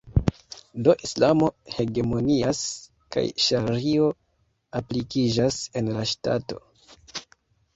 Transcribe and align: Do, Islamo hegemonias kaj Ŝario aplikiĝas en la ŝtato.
Do, 0.85 0.93
Islamo 1.07 1.49
hegemonias 1.73 2.61
kaj 3.17 3.25
Ŝario 3.49 4.09
aplikiĝas 4.81 5.61
en 5.83 5.93
la 5.99 6.09
ŝtato. 6.15 6.59